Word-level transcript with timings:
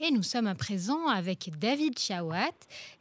Et 0.00 0.10
nous 0.10 0.24
sommes 0.24 0.48
à 0.48 0.56
présent 0.56 1.06
avec 1.06 1.50
David 1.56 1.96
Chawat, 1.96 2.50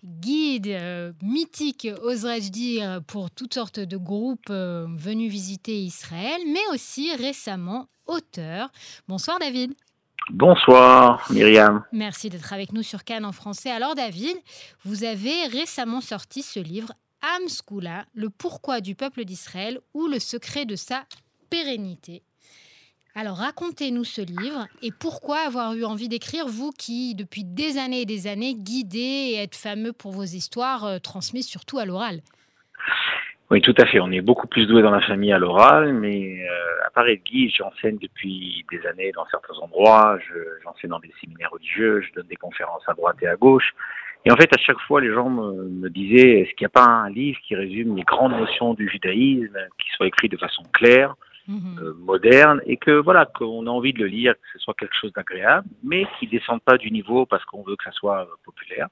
guide 0.03 0.67
euh, 0.67 1.11
mythique, 1.23 1.87
oserais-je 2.03 2.51
dire, 2.51 3.01
pour 3.07 3.31
toutes 3.31 3.55
sortes 3.55 3.79
de 3.79 3.97
groupes 3.97 4.51
euh, 4.51 4.85
venus 4.95 5.31
visiter 5.31 5.75
Israël, 5.81 6.39
mais 6.45 6.61
aussi 6.71 7.15
récemment 7.15 7.87
auteur. 8.05 8.69
Bonsoir 9.07 9.39
David. 9.39 9.73
Bonsoir 10.29 11.25
Myriam. 11.31 11.83
Merci 11.91 12.29
d'être 12.29 12.53
avec 12.53 12.71
nous 12.73 12.83
sur 12.83 13.03
Cannes 13.03 13.25
en 13.25 13.31
français. 13.31 13.71
Alors 13.71 13.95
David, 13.95 14.37
vous 14.85 15.03
avez 15.03 15.47
récemment 15.47 15.99
sorti 15.99 16.43
ce 16.43 16.59
livre 16.59 16.93
Amskula, 17.37 18.05
le 18.13 18.29
pourquoi 18.29 18.81
du 18.81 18.93
peuple 18.93 19.25
d'Israël 19.25 19.79
ou 19.95 20.05
le 20.05 20.19
secret 20.19 20.65
de 20.65 20.75
sa 20.75 21.05
pérennité. 21.49 22.21
Alors 23.15 23.37
racontez-nous 23.37 24.05
ce 24.05 24.21
livre 24.21 24.67
et 24.81 24.89
pourquoi 24.91 25.37
avoir 25.45 25.75
eu 25.75 25.83
envie 25.83 26.09
d'écrire, 26.09 26.47
vous 26.47 26.71
qui, 26.71 27.13
depuis 27.13 27.43
des 27.43 27.77
années 27.77 28.01
et 28.01 28.05
des 28.07 28.25
années, 28.25 28.55
guidez 28.55 29.33
et 29.33 29.35
êtes 29.35 29.55
fameux 29.55 29.93
pour 29.93 30.11
vos 30.11 30.23
histoires 30.23 30.85
euh, 30.85 30.97
transmises 30.97 31.47
surtout 31.47 31.77
à 31.77 31.85
l'oral? 31.85 32.21
Oui, 33.51 33.61
tout 33.61 33.75
à 33.77 33.85
fait. 33.85 33.99
On 33.99 34.09
est 34.11 34.21
beaucoup 34.21 34.47
plus 34.47 34.65
doué 34.65 34.81
dans 34.81 34.89
la 34.89 35.01
famille 35.01 35.31
à 35.31 35.37
l'oral, 35.37 35.93
mais 35.93 36.41
euh, 36.41 36.87
à 36.87 36.89
part 36.89 37.07
être 37.07 37.23
guide, 37.23 37.51
j'enseigne 37.55 37.99
depuis 37.99 38.65
des 38.71 38.83
années 38.87 39.11
dans 39.11 39.27
certains 39.29 39.53
endroits. 39.61 40.17
J'enseigne 40.63 40.89
dans 40.89 40.99
des 40.99 41.13
séminaires 41.21 41.51
religieux, 41.51 42.01
je 42.01 42.13
donne 42.13 42.27
des 42.27 42.35
conférences 42.35 42.81
à 42.87 42.95
droite 42.95 43.17
et 43.21 43.27
à 43.27 43.35
gauche. 43.35 43.75
Et 44.25 44.31
en 44.31 44.35
fait, 44.37 44.51
à 44.57 44.59
chaque 44.59 44.79
fois, 44.87 45.01
les 45.01 45.13
gens 45.13 45.29
me, 45.29 45.69
me 45.69 45.89
disaient, 45.91 46.39
est-ce 46.39 46.49
qu'il 46.55 46.65
n'y 46.65 46.65
a 46.65 46.69
pas 46.69 46.85
un 46.85 47.11
livre 47.11 47.37
qui 47.47 47.53
résume 47.53 47.95
les 47.95 48.03
grandes 48.03 48.31
notions 48.31 48.73
du 48.73 48.89
judaïsme, 48.89 49.59
qui 49.77 49.89
soit 49.95 50.07
écrit 50.07 50.29
de 50.29 50.37
façon 50.37 50.63
claire, 50.73 51.15
Mhm. 51.47 51.77
Euh, 51.81 51.93
moderne 51.97 52.61
et 52.65 52.77
que 52.77 52.91
voilà 52.91 53.25
qu'on 53.25 53.67
a 53.67 53.69
envie 53.69 53.91
de 53.91 53.99
le 53.99 54.07
lire, 54.07 54.33
que 54.33 54.47
ce 54.53 54.59
soit 54.59 54.73
quelque 54.75 54.95
chose 54.95 55.11
d'agréable, 55.11 55.67
mais 55.83 56.07
qui 56.17 56.27
descende 56.27 56.61
pas 56.61 56.77
du 56.77 56.89
niveau 56.89 57.25
parce 57.25 57.43
qu'on 57.45 57.63
veut 57.63 57.75
que 57.75 57.83
ça 57.83 57.91
soit 57.91 58.21
euh, 58.21 58.35
populaire. 58.45 58.87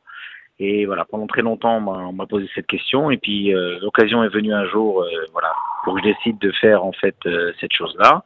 Et 0.60 0.86
voilà, 0.86 1.06
pendant 1.06 1.28
très 1.28 1.42
longtemps, 1.42 1.78
on 1.78 2.12
m'a 2.12 2.26
posé 2.28 2.50
cette 2.54 2.68
question 2.68 3.10
et 3.10 3.18
puis 3.18 3.56
euh, 3.56 3.80
l'occasion 3.80 4.24
est 4.24 4.30
venue 4.30 4.54
un 4.54 4.66
jour, 4.66 5.06
voilà, 5.32 5.54
pour 5.84 5.96
que 5.96 6.02
je 6.02 6.10
décide 6.10 6.40
de 6.40 6.52
faire 6.52 6.84
en 6.86 6.92
fait 6.92 7.16
cette 7.60 7.74
chose-là 7.74 8.24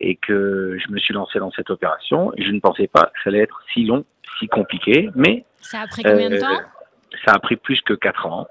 et 0.00 0.16
que 0.16 0.78
je 0.78 0.92
me 0.92 0.98
suis 0.98 1.14
lancé 1.14 1.38
dans 1.38 1.50
cette 1.50 1.70
opération. 1.70 2.32
Et 2.36 2.44
je 2.44 2.50
ne 2.50 2.60
pensais 2.60 2.86
pas 2.86 3.06
que 3.06 3.22
ça 3.24 3.30
allait 3.30 3.40
être 3.40 3.60
si 3.72 3.84
long, 3.84 4.04
si 4.38 4.48
compliqué, 4.48 5.08
mais 5.16 5.44
ça 5.60 5.80
a 5.80 5.86
pris 5.86 6.02
combien 6.02 6.30
de 6.30 6.38
temps? 6.38 6.60
Ça 7.24 7.32
a 7.34 7.38
pris 7.38 7.56
plus 7.56 7.80
que 7.80 7.94
quatre 7.94 8.26
ans. 8.26 8.46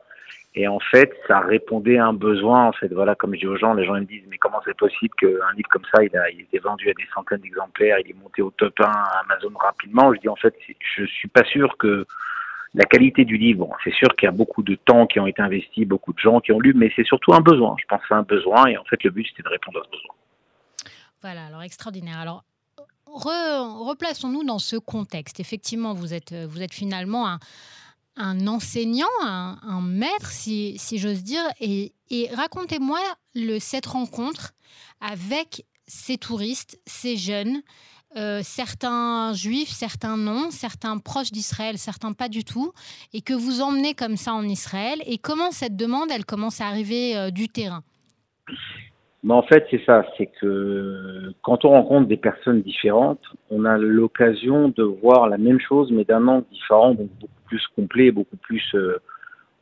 Et 0.53 0.67
en 0.67 0.80
fait, 0.80 1.13
ça 1.27 1.39
répondait 1.39 1.97
à 1.97 2.07
un 2.07 2.13
besoin. 2.13 2.67
En 2.67 2.73
fait, 2.73 2.91
voilà, 2.94 3.16
comme 3.16 3.33
je 3.33 3.39
dis 3.39 3.47
aux 3.47 3.57
gens, 3.57 3.73
les 3.73 3.85
gens 3.85 3.94
me 3.94 4.02
disent 4.02 4.23
mais 4.30 4.38
comment 4.38 4.61
c'est 4.66 4.75
possible 4.75 5.13
qu'un 5.16 5.53
livre 5.55 5.69
comme 5.69 5.85
ça, 5.94 6.03
il 6.03 6.16
a, 6.17 6.30
il 6.30 6.41
été 6.41 6.59
vendu 6.59 6.89
à 6.89 6.94
des 6.94 7.07
centaines 7.13 7.39
d'exemplaires, 7.39 7.97
il 7.99 8.11
est 8.11 8.19
monté 8.21 8.41
au 8.41 8.52
top 8.52 8.73
1 8.79 8.83
à 8.83 9.22
Amazon 9.22 9.53
rapidement? 9.57 10.13
Je 10.13 10.19
dis 10.19 10.27
en 10.27 10.35
fait, 10.35 10.53
je 10.97 11.05
suis 11.05 11.29
pas 11.29 11.45
sûr 11.45 11.77
que 11.77 12.05
la 12.73 12.85
qualité 12.85 13.25
du 13.25 13.38
livre. 13.38 13.69
C'est 13.83 13.94
sûr 13.94 14.09
qu'il 14.16 14.27
y 14.27 14.29
a 14.29 14.33
beaucoup 14.33 14.63
de 14.63 14.75
temps 14.75 15.07
qui 15.07 15.19
ont 15.19 15.27
été 15.27 15.41
investis, 15.41 15.88
beaucoup 15.88 16.13
de 16.13 16.19
gens 16.19 16.39
qui 16.39 16.52
ont 16.52 16.59
lu, 16.59 16.73
mais 16.73 16.91
c'est 16.95 17.05
surtout 17.05 17.33
un 17.33 17.41
besoin. 17.41 17.75
Je 17.79 17.85
pense 17.88 18.02
c'est 18.07 18.13
un 18.13 18.23
besoin, 18.23 18.66
et 18.67 18.77
en 18.77 18.83
fait, 18.85 19.03
le 19.03 19.09
but 19.11 19.25
c'était 19.29 19.44
de 19.44 19.49
répondre 19.49 19.79
à 19.79 19.83
ce 19.85 19.89
besoin. 19.89 20.16
Voilà, 21.22 21.45
alors 21.45 21.63
extraordinaire. 21.63 22.19
Alors 22.19 22.44
replaçons-nous 23.05 24.44
dans 24.44 24.59
ce 24.59 24.77
contexte. 24.77 25.39
Effectivement, 25.39 25.94
vous 25.94 26.13
êtes, 26.13 26.33
vous 26.33 26.61
êtes 26.61 26.73
finalement 26.73 27.27
un 27.27 27.39
un 28.16 28.48
enseignant, 28.48 29.08
un, 29.22 29.81
maître, 29.81 30.28
si, 30.28 30.78
j'ose 30.98 31.23
dire. 31.23 31.44
Et, 31.59 31.94
racontez-moi 32.34 33.00
cette 33.59 33.86
rencontre 33.86 34.52
avec 35.00 35.66
ces 35.88 36.18
touristes, 36.18 36.80
ces 36.86 37.18
jeunes, 37.18 37.62
euh, 38.18 38.42
certains 38.44 39.34
juifs, 39.34 39.70
certains 39.70 40.18
non, 40.18 40.52
certains 40.52 40.98
proches 40.98 41.31
d'Israël, 41.31 41.78
certains 41.78 42.12
pas 42.12 42.28
du 42.28 42.44
tout, 42.44 42.73
et 43.14 43.22
que 43.22 43.34
vous 43.34 43.62
emmenez 43.62 43.94
comme 43.94 44.18
ça 44.18 44.34
en 44.34 44.44
Israël. 44.44 45.00
Et 45.06 45.18
comment 45.18 45.52
cette 45.52 45.78
demande, 45.78 46.09
elle 46.14 46.25
commence 46.25 46.59
à 46.59 46.68
arriver 46.68 47.18
euh, 47.18 47.31
du 47.31 47.47
terrain? 47.47 47.84
Mais 49.24 49.34
en 49.34 49.44
fait, 49.44 49.66
c'est 49.69 49.84
ça, 49.85 50.03
c'est 50.18 50.30
que 50.41 51.34
quand 51.44 51.64
on 51.64 51.69
rencontre 51.69 52.08
des 52.08 52.18
personnes 52.18 52.62
différentes, 52.64 53.22
on 53.52 53.66
a 53.66 53.78
l'occasion 53.78 54.69
de 54.69 54.84
voir 54.84 55.30
la 55.30 55.38
même 55.38 55.59
chose, 55.59 55.91
mais 55.91 56.03
d'un 56.03 56.28
angle 56.28 56.46
différent, 56.52 56.96
donc 56.96 57.09
plus 57.51 57.67
complet, 57.75 58.12
beaucoup 58.12 58.38
plus, 58.38 58.63
euh, 58.75 58.97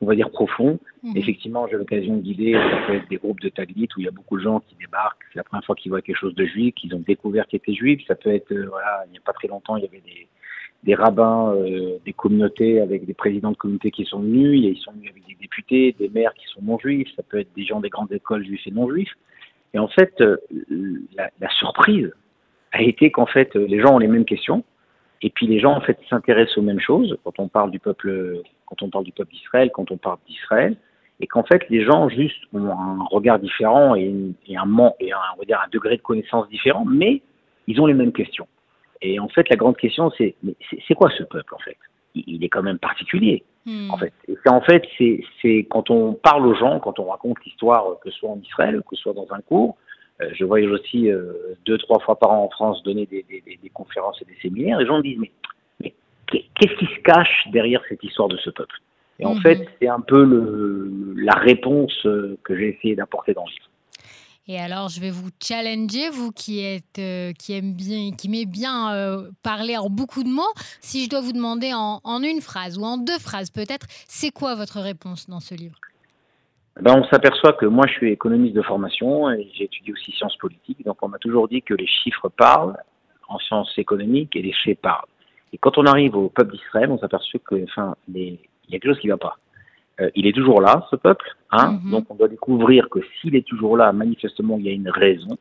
on 0.01 0.05
va 0.05 0.15
dire, 0.15 0.29
profond. 0.29 0.79
Mhm. 1.03 1.17
Effectivement, 1.17 1.67
j'ai 1.67 1.77
l'occasion 1.77 2.17
de 2.17 2.21
guider, 2.21 2.53
ça 2.53 2.77
peut 2.85 2.93
être 2.93 3.09
des 3.09 3.17
groupes 3.17 3.41
de 3.41 3.49
taglites 3.49 3.95
où 3.95 3.99
il 4.01 4.05
y 4.05 4.07
a 4.07 4.11
beaucoup 4.11 4.37
de 4.37 4.43
gens 4.43 4.59
qui 4.59 4.75
débarquent, 4.75 5.23
c'est 5.31 5.39
la 5.39 5.43
première 5.43 5.65
fois 5.65 5.75
qu'ils 5.75 5.89
voient 5.91 6.03
quelque 6.03 6.21
chose 6.23 6.35
de 6.35 6.45
juif, 6.45 6.75
qu'ils 6.75 6.93
ont 6.93 7.03
découvert 7.05 7.47
qu'il 7.47 7.57
était 7.57 7.73
juif. 7.73 8.01
Ça 8.07 8.15
peut 8.15 8.33
être, 8.33 8.51
euh, 8.51 8.67
voilà, 8.69 9.03
il 9.07 9.11
n'y 9.11 9.17
a 9.17 9.21
pas 9.21 9.33
très 9.33 9.47
longtemps, 9.47 9.75
il 9.77 9.83
y 9.83 9.87
avait 9.87 10.03
des, 10.05 10.27
des 10.83 10.93
rabbins, 10.93 11.55
euh, 11.55 11.97
des 12.05 12.13
communautés 12.13 12.79
avec 12.79 13.05
des 13.05 13.15
présidents 13.15 13.51
de 13.51 13.57
communautés 13.57 13.91
qui 13.91 14.05
sont 14.05 14.19
venus, 14.19 14.61
ils 14.63 14.77
sont 14.77 14.91
venus 14.91 15.09
avec 15.09 15.25
des 15.27 15.37
députés, 15.41 15.95
des 15.99 16.09
maires 16.09 16.33
qui 16.35 16.45
sont 16.53 16.61
non 16.61 16.77
juifs, 16.77 17.09
ça 17.15 17.23
peut 17.23 17.39
être 17.39 17.53
des 17.55 17.65
gens 17.65 17.79
des 17.79 17.89
grandes 17.89 18.13
écoles 18.13 18.45
juifs 18.45 18.67
et 18.67 18.71
non 18.71 18.87
juifs. 18.87 19.15
Et 19.73 19.79
en 19.79 19.87
fait, 19.87 20.13
euh, 20.21 20.37
la, 21.15 21.31
la 21.41 21.49
surprise 21.49 22.11
a 22.71 22.83
été 22.83 23.09
qu'en 23.09 23.25
fait, 23.25 23.55
les 23.55 23.79
gens 23.81 23.95
ont 23.95 23.99
les 23.99 24.07
mêmes 24.07 24.25
questions. 24.25 24.63
Et 25.21 25.29
puis 25.29 25.47
les 25.47 25.59
gens 25.59 25.73
en 25.73 25.81
fait 25.81 25.97
s'intéressent 26.09 26.57
aux 26.57 26.61
mêmes 26.61 26.79
choses 26.79 27.17
quand 27.23 27.39
on 27.39 27.47
parle 27.47 27.71
du 27.71 27.79
peuple, 27.79 28.41
quand 28.65 28.81
on 28.81 28.89
parle 28.89 29.03
du 29.03 29.11
peuple 29.11 29.31
d'Israël, 29.33 29.69
quand 29.73 29.91
on 29.91 29.97
parle 29.97 30.17
d'Israël, 30.27 30.77
et 31.19 31.27
qu'en 31.27 31.43
fait 31.43 31.67
les 31.69 31.83
gens 31.83 32.07
juste 32.09 32.41
ont 32.53 32.69
un 32.69 33.03
regard 33.11 33.39
différent 33.39 33.95
et, 33.95 34.13
et 34.47 34.57
un 34.57 34.67
et 34.99 35.11
un, 35.11 35.17
on 35.35 35.39
va 35.39 35.45
dire 35.45 35.61
un 35.63 35.69
degré 35.69 35.97
de 35.97 36.01
connaissance 36.01 36.47
différent, 36.49 36.85
mais 36.85 37.21
ils 37.67 37.81
ont 37.81 37.85
les 37.85 37.93
mêmes 37.93 38.13
questions. 38.13 38.47
Et 39.01 39.19
en 39.19 39.27
fait 39.27 39.49
la 39.49 39.57
grande 39.57 39.77
question 39.77 40.11
c'est 40.17 40.35
c'est 40.87 40.95
quoi 40.95 41.09
ce 41.17 41.23
peuple 41.23 41.53
en 41.53 41.59
fait? 41.59 41.77
Il, 42.15 42.43
est 42.43 42.49
quand 42.49 42.63
même 42.63 42.79
particulier. 42.79 43.43
Hmm. 43.65 43.91
En 43.91 43.97
fait, 43.97 44.11
et 44.27 44.49
en 44.49 44.61
fait 44.61 44.83
c'est 44.97 45.67
quand 45.69 45.89
on 45.89 46.13
parle 46.13 46.47
aux 46.47 46.55
gens, 46.55 46.79
quand 46.79 46.97
on 46.99 47.09
raconte 47.09 47.37
l'histoire, 47.45 47.99
que 48.01 48.09
ce 48.09 48.17
soit 48.17 48.29
en 48.29 48.39
Israël, 48.39 48.81
que 48.89 48.95
ce 48.95 49.03
soit 49.03 49.13
dans 49.13 49.27
un 49.31 49.41
cours, 49.41 49.77
je 50.19 50.43
voyage 50.43 50.71
aussi 50.71 51.09
euh, 51.09 51.33
deux, 51.65 51.77
trois 51.77 51.99
fois 51.99 52.17
par 52.17 52.31
an 52.31 52.43
en 52.43 52.49
France 52.49 52.83
donner 52.83 53.05
des, 53.05 53.25
des, 53.29 53.41
des, 53.61 53.69
conférences 53.69 54.21
et 54.21 54.25
des 54.25 54.37
séminaires. 54.41 54.79
Les 54.79 54.85
gens 54.85 54.97
me 54.97 55.03
disent, 55.03 55.19
mais, 55.19 55.31
mais 55.79 55.93
qu'est-ce 56.27 56.75
qui 56.77 56.85
se 56.85 57.01
cache 57.01 57.47
derrière 57.51 57.81
cette 57.87 58.03
histoire 58.03 58.27
de 58.27 58.37
ce 58.37 58.49
peuple? 58.49 58.75
Et 59.19 59.25
en 59.25 59.35
mhm. 59.35 59.41
fait, 59.41 59.67
c'est 59.79 59.87
un 59.87 60.01
peu 60.01 60.23
le, 60.23 61.13
la 61.17 61.33
réponse 61.33 62.05
euh, 62.05 62.37
que 62.43 62.57
j'ai 62.57 62.75
essayé 62.75 62.95
d'apporter 62.95 63.33
dans 63.33 63.45
le 63.45 63.51
livre. 63.51 63.65
Et 64.47 64.57
alors, 64.57 64.89
je 64.89 64.99
vais 64.99 65.11
vous 65.11 65.29
challenger, 65.41 66.09
vous 66.09 66.31
qui 66.31 66.65
êtes, 66.65 66.99
qui 67.37 67.53
aime 67.53 67.73
bien, 67.73 68.11
qui 68.17 68.29
m'aimez 68.29 68.47
bien 68.47 69.29
parler 69.43 69.77
en 69.77 69.91
beaucoup 69.91 70.23
de 70.23 70.29
mots. 70.29 70.41
Si 70.81 71.05
je 71.05 71.09
dois 71.09 71.21
vous 71.21 71.33
demander 71.33 71.71
en, 71.71 72.01
en 72.03 72.23
une 72.23 72.41
phrase 72.41 72.79
ou 72.79 72.81
en 72.81 72.97
deux 72.97 73.19
phrases, 73.19 73.51
peut-être, 73.51 73.85
c'est 74.07 74.31
quoi 74.31 74.55
votre 74.55 74.79
réponse 74.79 75.29
dans 75.29 75.39
ce 75.39 75.53
livre? 75.53 75.75
Ben, 76.81 76.97
on 76.97 77.03
s'aperçoit 77.05 77.53
que 77.53 77.65
moi, 77.65 77.85
je 77.87 77.93
suis 77.93 78.11
économiste 78.11 78.55
de 78.55 78.61
formation 78.61 79.29
et 79.31 79.49
j'ai 79.53 79.65
étudié 79.65 79.93
aussi 79.93 80.11
sciences 80.11 80.37
politiques. 80.37 80.83
Donc, 80.85 80.97
on 81.01 81.09
m'a 81.09 81.17
toujours 81.17 81.47
dit 81.47 81.61
que 81.61 81.73
les 81.73 81.87
chiffres 81.87 82.29
parlent 82.29 82.77
en 83.27 83.37
sciences 83.39 83.77
économiques 83.77 84.35
et 84.35 84.41
les 84.41 84.53
faits 84.53 84.79
parlent. 84.79 85.07
Et 85.51 85.57
quand 85.57 85.77
on 85.77 85.85
arrive 85.85 86.15
au 86.15 86.29
peuple 86.29 86.53
d'Israël, 86.53 86.89
on 86.91 86.97
s'aperçoit 86.97 87.39
que, 87.45 87.63
enfin, 87.63 87.95
il 88.13 88.37
y 88.69 88.75
a 88.75 88.79
quelque 88.79 88.87
chose 88.87 88.99
qui 88.99 89.07
ne 89.07 89.13
va 89.13 89.17
pas. 89.17 89.37
Euh, 89.99 90.09
il 90.15 90.27
est 90.27 90.33
toujours 90.33 90.61
là, 90.61 90.87
ce 90.89 90.95
peuple. 90.95 91.25
Hein 91.51 91.73
mm-hmm. 91.73 91.91
Donc, 91.91 92.05
on 92.09 92.15
doit 92.15 92.27
découvrir 92.27 92.89
que 92.89 92.99
s'il 93.19 93.35
est 93.35 93.45
toujours 93.45 93.75
là, 93.75 93.91
manifestement, 93.91 94.57
il 94.57 94.65
y 94.65 94.69
a 94.69 94.73
une 94.73 94.89
raison. 94.89 95.37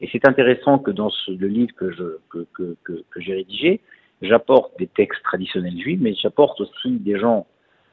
Et 0.00 0.08
c'est 0.12 0.26
intéressant 0.26 0.78
que 0.78 0.90
dans 0.90 1.10
ce, 1.10 1.32
le 1.32 1.48
livre 1.48 1.74
que 1.76 1.90
je 1.90 2.18
que, 2.30 2.46
que, 2.54 2.76
que, 2.84 3.04
que 3.10 3.20
j'ai 3.20 3.34
rédigé, 3.34 3.80
j'apporte 4.22 4.78
des 4.78 4.86
textes 4.86 5.22
traditionnels 5.24 5.78
juifs, 5.78 5.98
mais 6.00 6.14
j'apporte 6.14 6.60
aussi 6.60 6.92
des 6.92 7.18
gens 7.18 7.46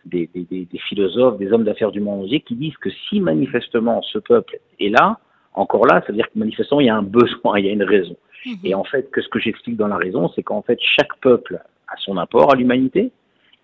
des, 0.06 0.30
des, 0.34 0.46
des, 0.66 0.80
philosophes, 0.88 1.38
des 1.38 1.52
hommes 1.52 1.64
d'affaires 1.64 1.92
du 1.92 2.00
monde 2.00 2.26
entier 2.26 2.42
qui 2.42 2.56
disent 2.56 2.78
que 2.78 2.90
si 3.10 3.20
manifestement 3.20 4.02
ce 4.02 4.20
peuple 4.20 4.60
est 4.80 4.90
là, 4.90 5.20
encore 5.54 5.86
là, 5.86 6.02
ça 6.02 6.08
veut 6.10 6.16
dire 6.16 6.28
que 6.32 6.38
manifestement 6.38 6.80
il 6.82 6.88
y 6.88 6.90
a 6.90 6.96
un 6.96 7.02
besoin, 7.20 7.60
il 7.60 7.66
y 7.66 7.70
a 7.70 7.72
une 7.72 7.84
raison. 7.84 8.16
Mhm. 8.46 8.58
Et 8.64 8.76
en 8.76 8.84
fait, 8.84 9.10
que 9.12 9.22
ce 9.22 9.30
que 9.30 9.40
j'explique 9.40 9.78
dans 9.78 9.88
la 9.88 9.98
raison, 9.98 10.30
c'est 10.36 10.44
qu'en 10.44 10.62
fait 10.62 10.80
chaque 10.82 11.16
peuple 11.22 11.60
a 11.88 11.96
son 11.98 12.18
apport 12.18 12.54
à 12.54 12.56
l'humanité, 12.56 13.12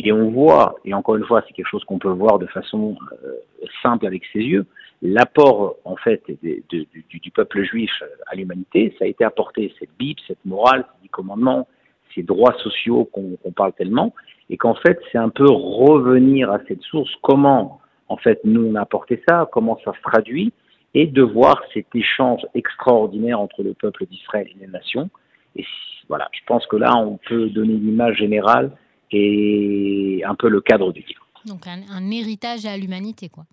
et 0.03 0.11
on 0.11 0.31
voit, 0.31 0.75
et 0.83 0.95
encore 0.95 1.15
une 1.15 1.25
fois, 1.25 1.43
c'est 1.47 1.53
quelque 1.53 1.67
chose 1.67 1.83
qu'on 1.83 1.99
peut 1.99 2.09
voir 2.09 2.39
de 2.39 2.47
façon 2.47 2.97
euh, 3.23 3.35
simple 3.83 4.07
avec 4.07 4.23
ses 4.33 4.39
yeux, 4.39 4.65
l'apport 5.03 5.75
en 5.85 5.95
fait 5.95 6.23
du, 6.41 6.87
du, 7.19 7.31
peuple 7.31 7.63
juif 7.63 7.91
à 8.27 8.35
l'humanité, 8.35 8.95
ça 8.97 9.05
a 9.05 9.07
été 9.07 9.23
apporté 9.23 9.73
cette 9.79 9.91
Bible, 9.99 10.19
cette 10.27 10.43
morale, 10.43 10.85
ces 11.03 11.09
commandements, 11.09 11.67
ces 12.15 12.23
droits 12.23 12.55
sociaux 12.63 13.05
qu'on 13.05 13.51
parle 13.51 13.73
tellement, 13.73 14.13
et 14.51 14.57
qu'en 14.57 14.75
fait, 14.75 14.99
c'est 15.11 15.17
un 15.17 15.29
peu 15.29 15.49
revenir 15.49 16.51
à 16.51 16.59
cette 16.67 16.81
source, 16.81 17.09
comment, 17.21 17.79
en 18.09 18.17
fait, 18.17 18.41
nous, 18.43 18.67
on 18.67 18.75
a 18.75 18.81
apporté 18.81 19.23
ça, 19.27 19.49
comment 19.51 19.79
ça 19.85 19.93
se 19.93 20.01
traduit, 20.01 20.51
et 20.93 21.07
de 21.07 21.21
voir 21.21 21.61
cet 21.73 21.87
échange 21.95 22.41
extraordinaire 22.53 23.39
entre 23.39 23.63
le 23.63 23.73
peuple 23.73 24.05
d'Israël 24.07 24.47
et 24.49 24.59
les 24.59 24.67
nations. 24.67 25.09
Et 25.55 25.65
voilà, 26.09 26.27
je 26.33 26.41
pense 26.45 26.67
que 26.67 26.75
là, 26.75 26.93
on 26.97 27.17
peut 27.29 27.49
donner 27.49 27.75
l'image 27.75 28.17
générale 28.17 28.71
et 29.13 30.21
un 30.25 30.35
peu 30.35 30.49
le 30.49 30.59
cadre 30.59 30.91
du 30.91 30.99
livre. 30.99 31.25
Donc, 31.45 31.65
un, 31.65 32.11
héritage 32.11 32.65
à 32.65 32.77
l'humanité, 32.77 33.29
quoi. 33.29 33.45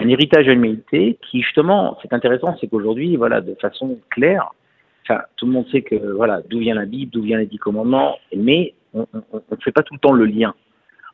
Un 0.00 0.08
héritage 0.08 0.48
à 0.48 0.54
l'humanité 0.54 1.18
qui, 1.30 1.42
justement, 1.42 1.98
c'est 2.00 2.14
intéressant, 2.14 2.56
c'est 2.60 2.66
qu'aujourd'hui, 2.66 3.16
voilà, 3.16 3.42
de 3.42 3.54
façon 3.56 3.98
claire, 4.10 4.52
enfin, 5.02 5.20
tout 5.36 5.44
le 5.44 5.52
monde 5.52 5.66
sait 5.70 5.82
que, 5.82 5.96
voilà, 6.16 6.40
d'où 6.48 6.60
vient 6.60 6.74
la 6.74 6.86
Bible, 6.86 7.12
d'où 7.12 7.22
viennent 7.22 7.40
les 7.40 7.46
dix 7.46 7.58
commandements, 7.58 8.16
mais 8.34 8.74
on 8.94 9.06
ne 9.32 9.56
fait 9.62 9.72
pas 9.72 9.82
tout 9.82 9.94
le 9.94 10.00
temps 10.00 10.12
le 10.12 10.26
lien. 10.26 10.54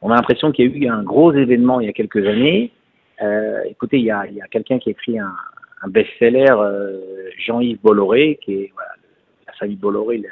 On 0.03 0.11
a 0.11 0.15
l'impression 0.15 0.53
qu'il 0.53 0.67
y 0.67 0.73
a 0.73 0.77
eu 0.77 0.89
un 0.89 1.03
gros 1.03 1.33
événement 1.33 1.81
il 1.81 1.87
y 1.87 1.91
a 1.91 1.93
quelques 1.93 2.27
années. 2.27 2.73
Euh, 3.23 3.63
écoutez, 3.69 3.99
il 3.99 4.05
y 4.05 4.11
a, 4.11 4.25
quelqu'un 4.51 4.79
qui 4.79 4.89
a 4.89 4.93
écrit 4.93 5.19
un, 5.19 5.35
un 5.83 5.89
best-seller, 5.89 6.47
euh, 6.51 6.99
Jean-Yves 7.39 7.81
Bolloré, 7.83 8.39
qui 8.43 8.55
est 8.55 8.71
voilà, 8.73 8.93
la 9.47 9.53
famille 9.55 9.77
Bolloré, 9.77 10.19
la, 10.19 10.29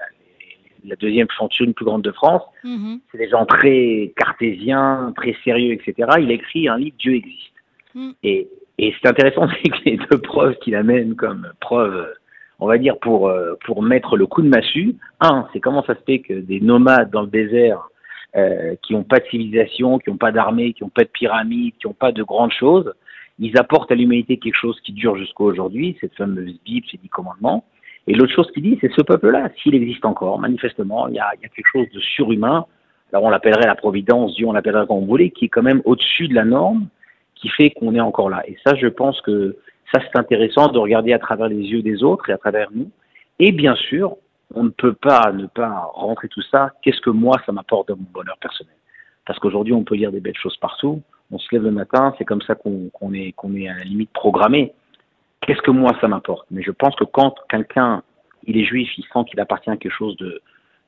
la 0.84 0.96
deuxième 0.96 1.28
fortune 1.36 1.74
plus 1.74 1.84
grande 1.84 2.02
de 2.02 2.12
France. 2.12 2.42
Mm-hmm. 2.64 3.00
C'est 3.12 3.18
des 3.18 3.28
gens 3.28 3.44
très 3.44 4.12
cartésiens, 4.16 5.12
très 5.16 5.36
sérieux, 5.44 5.72
etc. 5.72 6.08
Il 6.18 6.30
a 6.30 6.34
écrit 6.34 6.68
un 6.68 6.78
livre 6.78 6.96
Dieu 6.98 7.14
existe. 7.14 7.52
Mm. 7.94 8.10
Et, 8.22 8.48
et 8.78 8.94
c'est 9.00 9.08
intéressant, 9.08 9.48
c'est 9.62 9.70
que 9.70 9.84
les 9.84 9.98
deux 10.10 10.18
preuves 10.18 10.56
qu'il 10.58 10.74
amène 10.74 11.14
comme 11.14 11.52
preuve, 11.60 12.06
on 12.60 12.66
va 12.66 12.78
dire, 12.78 12.98
pour, 12.98 13.28
euh, 13.28 13.54
pour 13.64 13.82
mettre 13.82 14.16
le 14.16 14.26
coup 14.26 14.42
de 14.42 14.48
massue, 14.48 14.96
un, 15.20 15.46
c'est 15.52 15.60
comment 15.60 15.82
ça 15.84 15.94
se 15.94 16.00
fait 16.04 16.18
que 16.18 16.34
des 16.34 16.60
nomades 16.60 17.10
dans 17.10 17.22
le 17.22 17.28
désert 17.28 17.88
euh, 18.36 18.74
qui 18.82 18.92
n'ont 18.94 19.04
pas 19.04 19.20
de 19.20 19.24
civilisation, 19.26 19.98
qui 19.98 20.10
n'ont 20.10 20.16
pas 20.16 20.32
d'armée, 20.32 20.72
qui 20.72 20.82
n'ont 20.82 20.90
pas 20.90 21.04
de 21.04 21.08
pyramide, 21.08 21.74
qui 21.80 21.86
n'ont 21.86 21.94
pas 21.94 22.12
de 22.12 22.22
grandes 22.22 22.52
choses, 22.52 22.92
ils 23.38 23.56
apportent 23.58 23.92
à 23.92 23.94
l'humanité 23.94 24.36
quelque 24.36 24.56
chose 24.56 24.78
qui 24.80 24.92
dure 24.92 25.16
jusqu'à 25.16 25.44
aujourd'hui, 25.44 25.96
cette 26.00 26.14
fameuse 26.14 26.58
Bible, 26.64 26.86
ces 26.90 26.98
dix 26.98 27.08
commandements. 27.08 27.64
Et 28.08 28.14
l'autre 28.14 28.32
chose 28.34 28.50
qu'il 28.52 28.64
dit, 28.64 28.78
c'est 28.80 28.92
ce 28.92 29.02
peuple-là, 29.02 29.50
s'il 29.62 29.74
existe 29.74 30.04
encore, 30.04 30.38
manifestement, 30.40 31.08
il 31.08 31.14
y, 31.14 31.20
a, 31.20 31.30
y 31.40 31.44
a, 31.44 31.48
quelque 31.48 31.68
chose 31.72 31.88
de 31.94 32.00
surhumain. 32.00 32.66
Alors 33.12 33.24
on 33.24 33.30
l'appellerait 33.30 33.66
la 33.66 33.76
providence, 33.76 34.34
Dieu, 34.34 34.46
on 34.46 34.52
l'appellerait 34.52 34.86
comme 34.86 34.98
on 34.98 35.06
voulait, 35.06 35.30
qui 35.30 35.44
est 35.44 35.48
quand 35.48 35.62
même 35.62 35.82
au-dessus 35.84 36.26
de 36.26 36.34
la 36.34 36.44
norme, 36.44 36.88
qui 37.34 37.48
fait 37.48 37.70
qu'on 37.70 37.94
est 37.94 38.00
encore 38.00 38.30
là. 38.30 38.42
Et 38.48 38.56
ça, 38.64 38.74
je 38.74 38.88
pense 38.88 39.20
que 39.20 39.56
ça, 39.92 40.00
c'est 40.02 40.18
intéressant 40.18 40.68
de 40.68 40.78
regarder 40.78 41.12
à 41.12 41.18
travers 41.18 41.48
les 41.48 41.56
yeux 41.56 41.82
des 41.82 42.02
autres 42.02 42.28
et 42.28 42.32
à 42.32 42.38
travers 42.38 42.68
nous. 42.72 42.90
Et 43.38 43.52
bien 43.52 43.74
sûr, 43.74 44.16
on 44.54 44.64
ne 44.64 44.70
peut 44.70 44.94
pas 44.94 45.32
ne 45.32 45.46
pas 45.46 45.90
rentrer 45.94 46.28
tout 46.28 46.42
ça. 46.42 46.72
Qu'est-ce 46.82 47.00
que 47.00 47.10
moi, 47.10 47.36
ça 47.46 47.52
m'apporte 47.52 47.88
dans 47.88 47.96
mon 47.96 48.06
bonheur 48.12 48.36
personnel? 48.38 48.74
Parce 49.26 49.38
qu'aujourd'hui, 49.38 49.74
on 49.74 49.84
peut 49.84 49.94
lire 49.94 50.12
des 50.12 50.20
belles 50.20 50.36
choses 50.36 50.56
partout. 50.56 51.02
On 51.30 51.38
se 51.38 51.46
lève 51.52 51.62
le 51.62 51.70
matin, 51.70 52.14
c'est 52.18 52.24
comme 52.24 52.40
ça 52.42 52.54
qu'on 52.54 52.90
est, 53.12 53.32
qu'on 53.32 53.54
est 53.54 53.68
à 53.68 53.74
la 53.74 53.84
limite 53.84 54.10
programmé. 54.12 54.72
Qu'est-ce 55.42 55.60
que 55.62 55.70
moi, 55.70 55.92
ça 56.00 56.08
m'apporte? 56.08 56.46
Mais 56.50 56.62
je 56.62 56.70
pense 56.70 56.94
que 56.96 57.04
quand 57.04 57.34
quelqu'un, 57.50 58.02
il 58.44 58.56
est 58.56 58.64
juif, 58.64 58.88
il 58.96 59.04
sent 59.04 59.24
qu'il 59.30 59.38
appartient 59.40 59.70
à 59.70 59.76
quelque 59.76 59.92
chose 59.92 60.16
de, 60.16 60.40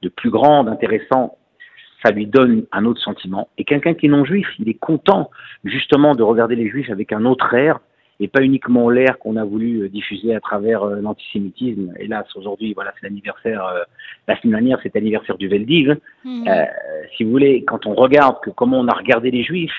de 0.02 0.08
plus 0.08 0.30
grand, 0.30 0.64
d'intéressant, 0.64 1.36
ça 2.02 2.10
lui 2.10 2.26
donne 2.26 2.64
un 2.72 2.86
autre 2.86 3.00
sentiment. 3.00 3.48
Et 3.58 3.64
quelqu'un 3.64 3.92
qui 3.92 4.06
est 4.06 4.08
non 4.08 4.24
juif, 4.24 4.48
il 4.58 4.68
est 4.70 4.74
content 4.74 5.30
justement 5.64 6.14
de 6.14 6.22
regarder 6.22 6.56
les 6.56 6.68
juifs 6.68 6.90
avec 6.90 7.12
un 7.12 7.26
autre 7.26 7.52
air 7.52 7.80
et 8.20 8.28
pas 8.28 8.42
uniquement 8.42 8.90
l'air 8.90 9.18
qu'on 9.18 9.36
a 9.36 9.44
voulu 9.44 9.82
euh, 9.82 9.88
diffuser 9.88 10.34
à 10.34 10.40
travers 10.40 10.82
euh, 10.82 11.00
l'antisémitisme. 11.00 11.92
Hélas, 11.98 12.26
aujourd'hui, 12.36 12.74
voilà, 12.74 12.92
c'est 13.00 13.08
l'anniversaire, 13.08 13.64
euh, 13.64 13.80
la 14.28 14.38
semaine 14.38 14.52
dernière, 14.52 14.78
c'est 14.82 14.94
l'anniversaire 14.94 15.38
du 15.38 15.48
Veldiv. 15.48 15.96
Mmh. 16.24 16.44
si 17.16 17.24
vous 17.24 17.30
voulez, 17.30 17.64
quand 17.64 17.86
on 17.86 17.94
regarde 17.94 18.36
que 18.42 18.50
comment 18.50 18.78
on 18.78 18.88
a 18.88 18.94
regardé 18.94 19.30
les 19.30 19.42
juifs, 19.42 19.74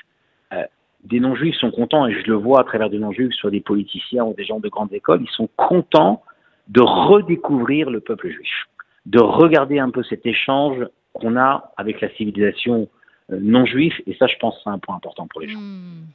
des 1.04 1.20
non-juifs 1.20 1.56
sont 1.56 1.72
contents, 1.72 2.08
et 2.08 2.14
je 2.14 2.28
le 2.28 2.36
vois 2.36 2.62
à 2.62 2.64
travers 2.64 2.90
des 2.90 3.00
non-juifs, 3.00 3.34
soit 3.34 3.50
des 3.50 3.62
politiciens 3.62 4.24
ou 4.24 4.34
des 4.34 4.44
gens 4.44 4.60
de 4.60 4.70
grandes 4.70 4.94
écoles, 4.94 5.22
ils 5.22 5.36
sont 5.36 5.50
contents 5.56 6.24
de 6.68 6.82
redécouvrir 6.82 7.90
le 7.90 8.02
peuple 8.02 8.30
juif, 8.30 8.68
de 9.06 9.20
regarder 9.20 9.80
un 9.80 9.90
peu 9.90 10.04
cet 10.04 10.26
échange 10.26 10.78
qu'on 11.14 11.38
a 11.38 11.72
avec 11.78 12.02
la 12.02 12.10
civilisation 12.10 12.88
non 13.30 13.66
juive, 13.66 13.94
et 14.06 14.16
ça, 14.16 14.28
je 14.28 14.36
pense, 14.40 14.60
c'est 14.64 14.70
un 14.70 14.80
point 14.80 14.96
important 14.96 15.28
pour 15.28 15.42
les 15.42 15.50
gens. 15.50 15.60
Mmh. 15.60 16.06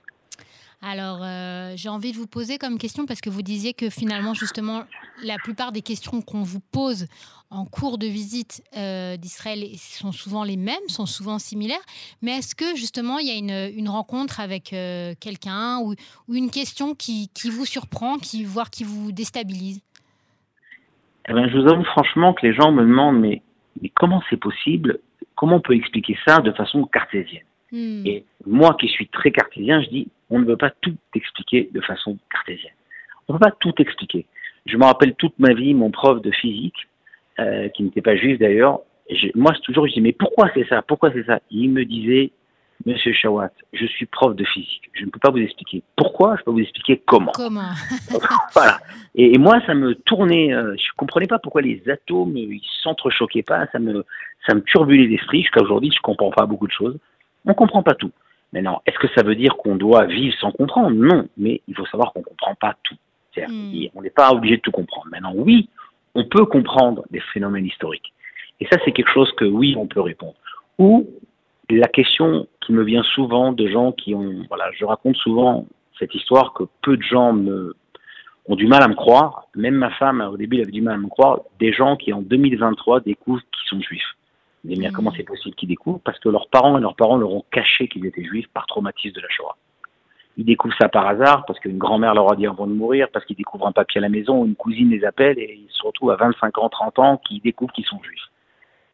Alors, 0.83 1.21
euh, 1.23 1.73
j'ai 1.77 1.89
envie 1.89 2.13
de 2.13 2.17
vous 2.17 2.27
poser 2.27 2.59
comme 2.59 2.79
question, 2.79 3.07
parce 3.07 3.21
que 3.21 3.31
vous 3.31 3.43
disiez 3.43 3.73
que 3.73 3.89
finalement, 3.89 4.35
justement, 4.35 4.85
la 5.25 5.37
plupart 5.37 5.73
des 5.73 5.81
questions 5.81 6.21
qu'on 6.21 6.43
vous 6.43 6.61
pose 6.61 7.07
en 7.51 7.65
cours 7.65 7.97
de 7.97 8.07
visite 8.07 8.63
euh, 8.77 9.17
d'Israël 9.17 9.65
sont 9.77 10.13
souvent 10.13 10.45
les 10.45 10.57
mêmes, 10.57 10.89
sont 10.89 11.07
souvent 11.07 11.39
similaires. 11.39 11.81
Mais 12.21 12.39
est-ce 12.39 12.55
que 12.55 12.77
justement, 12.77 13.19
il 13.19 13.27
y 13.27 13.31
a 13.31 13.69
une, 13.69 13.89
rencontre 13.89 14.41
avec 14.41 14.73
euh, 14.73 15.15
quelqu'un 15.19 15.79
ou, 15.81 15.95
une 16.33 16.51
question 16.51 16.95
qui, 16.95 17.31
vous 17.51 17.65
surprend, 17.65 18.19
qui, 18.19 18.45
voire 18.45 18.71
qui 18.71 18.85
vous 18.85 19.13
déstabilise? 19.13 19.81
Eh 21.29 21.33
ben, 21.33 21.49
Je 21.49 21.59
vous 21.59 21.69
avoue 21.69 21.85
franchement 21.85 22.35
que 22.35 22.47
les 22.47 22.55
gens 22.55 22.71
me 22.71 22.83
demandent, 22.83 23.21
mais 23.21 23.43
comment 23.95 24.23
c'est 24.29 24.37
possible? 24.37 25.01
Comment 25.37 25.57
on 25.57 25.61
peut 25.61 25.75
expliquer 25.75 26.19
ça 26.27 26.39
de 26.41 26.53
façon 26.53 26.85
cartésienne? 26.85 27.45
Hmm. 27.77 28.07
Et 28.07 28.25
moi 28.47 28.77
qui 28.79 28.89
suis 28.89 29.09
très 29.09 29.31
cartésien, 29.31 29.83
je 29.83 29.89
dis, 29.89 30.09
on 30.31 30.39
ne 30.39 30.45
veut 30.45 30.57
pas 30.57 30.71
tout 30.81 30.97
expliquer 31.15 31.69
de 31.73 31.81
façon 31.81 32.19
cartésienne. 32.31 32.73
On 33.29 33.35
ne 33.35 33.39
peut 33.39 33.45
pas 33.45 33.57
tout 33.59 33.75
expliquer. 33.79 34.27
Je 34.67 34.77
me 34.77 34.85
rappelle 34.85 35.15
toute 35.15 35.39
ma 35.39 35.55
vie, 35.55 35.75
mon 35.75 35.91
prof 35.91 36.21
de 36.23 36.31
physique, 36.31 36.89
euh, 37.39 37.69
qui 37.69 37.83
n'était 37.83 38.03
pas 38.03 38.17
juif 38.17 38.39
d'ailleurs, 38.39 38.81
moi 39.35 39.53
toujours 39.63 39.87
je 39.87 39.93
dis 39.93 40.01
mais 40.01 40.13
pourquoi 40.13 40.51
c'est 40.55 40.67
ça? 40.69 40.83
Pourquoi 40.83 41.13
c'est 41.13 41.25
ça? 41.25 41.41
Il 41.51 41.71
me 41.71 41.85
disait 41.85 42.33
Monsieur 42.85 43.13
Chawat, 43.13 43.51
je 43.73 43.87
suis 43.87 44.07
prof 44.07 44.37
de 44.37 44.45
physique. 44.45 44.91
Je 44.93 45.05
ne 45.05 45.11
peux 45.11 45.19
pas 45.19 45.31
vous 45.31 45.39
expliquer 45.39 45.83
pourquoi, 45.97 46.37
je 46.37 46.43
peux 46.45 46.51
vous 46.51 46.61
expliquer 46.61 47.03
comment. 47.07 47.33
Comment? 47.35 47.71
Voilà. 48.55 48.79
Et, 49.15 49.39
moi, 49.39 49.61
ça 49.67 49.75
me 49.75 49.95
tournait. 49.95 50.53
Euh, 50.53 50.77
je 50.77 50.85
ne 50.85 50.97
comprenais 50.97 51.27
pas 51.27 51.39
pourquoi 51.39 51.63
les 51.63 51.83
atomes 51.89 52.37
ils 52.37 52.61
s'entrechoquaient 52.83 53.43
pas. 53.43 53.67
Ça 53.73 53.79
me 53.79 54.05
ça 54.47 54.55
me 54.55 54.61
turbulait 54.63 55.07
l'esprit. 55.07 55.43
Jusqu'à 55.43 55.63
aujourd'hui, 55.63 55.91
je 55.91 56.01
comprends 56.01 56.31
pas 56.31 56.47
beaucoup 56.47 56.67
de 56.67 56.73
choses. 56.73 56.99
On 57.47 57.55
comprend 57.55 57.83
pas 57.83 57.95
tout. 57.95 58.11
Maintenant, 58.53 58.83
est-ce 58.87 58.99
que 58.99 59.09
ça 59.15 59.23
veut 59.23 59.35
dire 59.35 59.57
qu'on 59.57 59.77
doit 59.77 60.07
vivre 60.07 60.37
sans 60.41 60.53
comprendre? 60.53 60.91
Non, 60.91 61.29
mais 61.37 61.63
il 61.69 61.75
faut 61.75 61.87
savoir 61.87 62.13
qu'on 62.13 62.21
ne 62.21 62.25
comprend 62.25 62.55
pas 62.55 62.75
tout. 62.83 62.97
Hmm. 63.37 63.73
On 63.95 64.03
n'est 64.03 64.11
pas 64.11 64.33
obligé 64.33 64.57
de 64.57 64.63
tout 64.63 64.71
comprendre. 64.71 65.09
Maintenant, 65.11 65.33
oui, 65.35 65.69
on 66.15 66.25
peut 66.25 66.47
comprendre 66.47 67.05
des 67.11 67.21
phénomènes 67.21 67.67
historiques. 67.67 68.15
Et 68.61 68.67
ça, 68.67 68.79
c'est 68.85 68.93
quelque 68.93 69.13
chose 69.13 69.31
que 69.33 69.45
oui, 69.45 69.75
on 69.77 69.87
peut 69.87 70.01
répondre. 70.01 70.35
Ou 70.79 71.07
la 71.69 71.89
question 71.89 72.47
qui 72.61 72.73
me 72.73 72.83
vient 72.83 73.03
souvent 73.03 73.53
de 73.53 73.67
gens 73.69 73.93
qui 73.93 74.15
ont, 74.15 74.45
voilà, 74.49 74.71
je 74.73 74.85
raconte 74.85 75.17
souvent 75.17 75.67
cette 75.99 76.15
histoire 76.15 76.53
que 76.55 76.65
peu 76.83 76.97
de 76.97 77.03
gens 77.03 77.33
me, 77.33 77.75
ont 78.47 78.57
du 78.57 78.67
mal 78.67 78.83
à 78.83 78.89
me 78.89 78.95
croire. 78.95 79.49
Même 79.55 79.75
ma 79.75 79.91
femme, 79.91 80.21
au 80.21 80.37
début, 80.37 80.57
elle 80.57 80.63
avait 80.63 80.73
du 80.73 80.83
mal 80.83 80.95
à 80.95 80.99
me 80.99 81.09
croire. 81.09 81.41
Des 81.59 81.73
gens 81.73 81.97
qui, 81.97 82.13
en 82.13 82.23
2023, 82.23 83.01
découvrent 83.01 83.43
qu'ils 83.53 83.69
sont 83.69 83.81
juifs. 83.81 84.17
Mais 84.67 84.91
comment 84.91 85.13
c'est 85.17 85.23
possible 85.23 85.55
qu'ils 85.55 85.69
découvrent? 85.69 86.01
Parce 86.05 86.19
que 86.19 86.29
leurs 86.29 86.49
parents 86.49 86.77
et 86.79 86.81
leurs 86.81 86.97
parents 86.97 87.17
leur 87.17 87.31
ont 87.31 87.45
caché 87.51 87.89
qu'ils 87.89 88.07
étaient 88.07 88.25
juifs 88.25 88.49
par 88.49 88.67
traumatisme 88.67 89.15
de 89.15 89.21
la 89.21 89.29
Shoah. 89.29 89.57
Ils 90.37 90.45
découvrent 90.45 90.77
ça 90.79 90.89
par 90.89 91.07
hasard, 91.07 91.45
parce 91.47 91.59
qu'une 91.61 91.79
grand-mère 91.79 92.15
leur 92.15 92.31
a 92.31 92.37
dit 92.37 92.47
avant 92.47 92.67
de 92.67 92.73
mourir, 92.73 93.09
parce 93.11 93.25
qu'ils 93.25 93.37
découvrent 93.37 93.67
un 93.67 93.73
papier 93.73 93.99
à 93.99 94.03
la 94.03 94.09
maison, 94.09 94.45
une 94.45 94.55
cousine 94.55 94.91
les 94.91 95.05
appelle, 95.05 95.39
et 95.39 95.61
ils 95.67 95.73
se 95.73 95.83
retrouvent 95.83 96.11
à 96.11 96.17
25 96.17 96.59
ans, 96.59 96.69
30 96.69 96.99
ans, 96.99 97.17
qu'ils 97.19 97.41
découvrent 97.41 97.73
qu'ils 97.73 97.87
sont 97.87 98.03
juifs. 98.03 98.29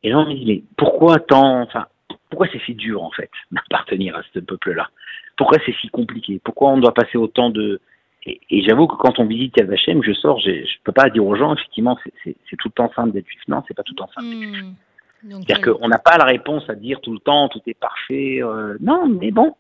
Et 0.05 0.11
là, 0.11 0.19
on 0.19 0.27
me 0.27 0.35
dit, 0.35 0.45
mais 0.47 0.63
pourquoi 0.77 1.19
tant, 1.19 1.63
enfin, 1.63 1.87
pourquoi 2.31 2.47
c'est 2.53 2.63
si 2.63 2.75
dur, 2.75 3.03
en 3.03 3.11
fait, 3.11 3.31
d'appartenir 3.51 4.17
à 4.17 4.23
ce 4.33 4.39
peuple-là? 4.39 4.89
Pourquoi 5.37 5.59
c'est 5.65 5.75
si 5.81 5.89
compliqué? 5.89 6.41
Pourquoi 6.45 6.71
on 6.71 6.79
doit 6.79 6.95
passer 6.95 7.19
autant 7.19 7.51
de... 7.51 7.81
Et, 8.25 8.63
j'avoue 8.63 8.87
que 8.87 8.95
quand 8.95 9.19
on 9.19 9.27
visite 9.27 9.57
Yad 9.57 9.69
Vashem, 9.69 10.01
je 10.05 10.13
sors, 10.13 10.39
je 10.39 10.51
ne 10.51 10.85
peux 10.85 10.93
pas 10.93 11.11
dire 11.11 11.27
aux 11.27 11.35
gens, 11.35 11.55
effectivement, 11.55 11.99
c'est 12.23 12.57
tout 12.57 12.69
le 12.69 12.73
temps 12.73 12.93
simple 12.95 13.11
d'être 13.11 13.27
juif. 13.27 13.43
Non, 13.49 13.65
c'est 13.67 13.75
pas 13.75 13.83
tout 13.83 13.95
le 13.95 13.99
temps 13.99 14.11
simple 14.15 14.29
d'être 14.29 14.55
juif. 14.55 14.63
Hmm. 14.63 14.75
C'est-à-dire 15.23 15.61
qu'on 15.61 15.89
n'a 15.89 15.99
pas 15.99 16.17
la 16.17 16.25
réponse 16.25 16.69
à 16.69 16.75
dire 16.75 17.01
tout 17.01 17.13
le 17.13 17.19
temps, 17.19 17.49
tout 17.49 17.61
est 17.67 17.79
parfait. 17.79 18.43
Euh, 18.43 18.77
non, 18.81 19.09
mais 19.09 19.31
bon, 19.31 19.55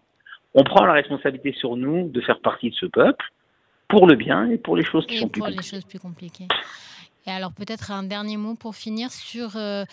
on 0.54 0.64
prend 0.64 0.84
la 0.84 0.92
responsabilité 0.92 1.52
sur 1.52 1.76
nous 1.76 2.08
de 2.08 2.20
faire 2.20 2.40
partie 2.40 2.70
de 2.70 2.74
ce 2.74 2.86
peuple 2.86 3.24
pour 3.88 4.06
le 4.06 4.16
bien 4.16 4.50
et 4.50 4.58
pour 4.58 4.76
les 4.76 4.84
choses 4.84 5.06
qui 5.06 5.18
sont 5.18 5.28
plus 5.28 5.40
compliquées. 5.40 5.60
les 5.62 5.68
choses 5.68 5.84
plus 5.84 5.98
compliquées. 5.98 6.48
Et 7.26 7.30
alors 7.30 7.52
peut-être 7.52 7.92
un 7.92 8.02
dernier 8.02 8.36
mot 8.36 8.54
pour 8.54 8.74
finir 8.74 9.12
sur 9.12 9.56
euh, 9.56 9.84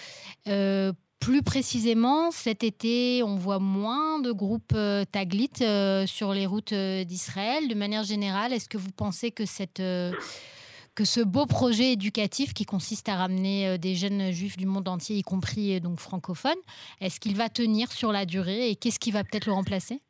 euh, 0.47 0.91
plus 1.19 1.43
précisément, 1.43 2.31
cet 2.31 2.63
été, 2.63 3.21
on 3.23 3.35
voit 3.35 3.59
moins 3.59 4.19
de 4.19 4.31
groupes 4.31 4.75
Taglit 5.11 5.51
sur 6.07 6.33
les 6.33 6.45
routes 6.45 6.73
d'Israël. 6.73 7.67
De 7.67 7.75
manière 7.75 8.03
générale, 8.03 8.53
est-ce 8.53 8.69
que 8.69 8.77
vous 8.77 8.91
pensez 8.91 9.31
que 9.31 9.45
cette 9.45 9.81
que 10.99 11.05
ce 11.05 11.21
beau 11.21 11.45
projet 11.45 11.93
éducatif 11.93 12.53
qui 12.53 12.65
consiste 12.65 13.07
à 13.07 13.15
ramener 13.15 13.69
euh, 13.69 13.77
des 13.77 13.95
jeunes 13.95 14.33
juifs 14.33 14.57
du 14.57 14.65
monde 14.65 14.89
entier, 14.89 15.15
y 15.15 15.21
compris 15.21 15.77
euh, 15.77 15.79
donc 15.79 15.97
francophones, 15.97 16.59
est-ce 16.99 17.21
qu'il 17.21 17.37
va 17.37 17.47
tenir 17.47 17.89
sur 17.89 18.11
la 18.11 18.25
durée 18.25 18.69
et 18.69 18.75
qu'est-ce 18.75 18.99
qui 18.99 19.11
va 19.11 19.23
peut-être 19.23 19.45
le 19.45 19.53
remplacer? 19.53 20.01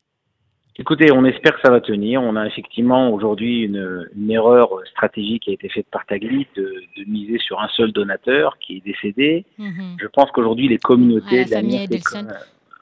Écoutez, 0.79 1.11
on 1.11 1.25
espère 1.25 1.53
que 1.53 1.61
ça 1.63 1.69
va 1.69 1.79
tenir. 1.79 2.23
On 2.23 2.35
a 2.35 2.47
effectivement 2.47 3.11
aujourd'hui 3.11 3.65
une, 3.65 4.31
erreur 4.31 4.69
stratégique 4.89 5.43
qui 5.43 5.51
a 5.51 5.53
été 5.53 5.69
faite 5.69 5.85
par 5.91 6.07
Taglit 6.07 6.47
de, 6.55 6.73
miser 7.05 7.37
sur 7.37 7.61
un 7.61 7.67
seul 7.77 7.91
donateur 7.91 8.57
qui 8.57 8.77
est 8.77 8.83
décédé. 8.83 9.45
Mhm. 9.59 9.97
Je 10.01 10.07
pense 10.07 10.31
qu'aujourd'hui 10.31 10.69
les 10.69 10.79
communautés, 10.79 11.45
la 11.45 11.57
famille 11.57 11.83
Edelson. 11.83 12.29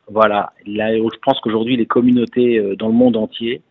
voilà, 0.10 0.54
je 0.66 1.20
pense 1.24 1.42
qu'aujourd'hui 1.42 1.76
les 1.76 1.88
communautés 1.88 2.58
euh, 2.58 2.78
dans 2.78 2.88
le 2.88 2.94
monde 2.94 3.18
entier 3.18 3.62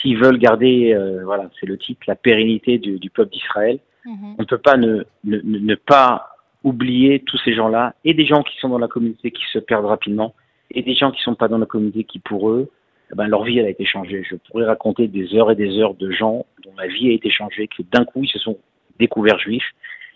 s'ils 0.00 0.18
veulent 0.18 0.38
garder, 0.38 0.92
euh, 0.94 1.22
voilà, 1.24 1.50
c'est 1.58 1.66
le 1.66 1.78
titre, 1.78 2.02
la 2.06 2.14
pérennité 2.14 2.78
du, 2.78 2.98
du 2.98 3.10
peuple 3.10 3.32
d'Israël, 3.32 3.78
mhm. 4.04 4.34
on 4.38 4.42
ne 4.42 4.46
peut 4.46 4.58
pas 4.58 4.76
ne, 4.76 5.04
ne, 5.24 5.38
ne, 5.40 5.74
pas 5.74 6.36
oublier 6.64 7.20
tous 7.20 7.38
ces 7.44 7.54
gens-là, 7.54 7.94
et 8.04 8.14
des 8.14 8.26
gens 8.26 8.42
qui 8.42 8.58
sont 8.58 8.68
dans 8.68 8.78
la 8.78 8.88
communauté 8.88 9.30
qui 9.30 9.44
se 9.52 9.58
perdent 9.58 9.86
rapidement, 9.86 10.34
et 10.70 10.82
des 10.82 10.94
gens 10.94 11.10
qui 11.10 11.20
ne 11.20 11.24
sont 11.24 11.34
pas 11.34 11.48
dans 11.48 11.58
la 11.58 11.66
communauté 11.66 12.04
qui, 12.04 12.18
pour 12.18 12.50
eux, 12.50 12.70
eh 13.12 13.14
ben, 13.14 13.28
leur 13.28 13.44
vie 13.44 13.58
elle 13.58 13.66
a 13.66 13.70
été 13.70 13.84
changée. 13.84 14.24
Je 14.28 14.36
pourrais 14.36 14.64
raconter 14.64 15.06
des 15.06 15.34
heures 15.34 15.50
et 15.50 15.54
des 15.54 15.78
heures 15.78 15.94
de 15.94 16.10
gens 16.10 16.44
dont 16.64 16.72
la 16.76 16.88
vie 16.88 17.10
a 17.10 17.12
été 17.12 17.30
changée, 17.30 17.68
que 17.68 17.82
d'un 17.82 18.04
coup 18.04 18.24
ils 18.24 18.28
se 18.28 18.38
sont 18.38 18.58
découverts 18.98 19.38
juifs. 19.38 19.70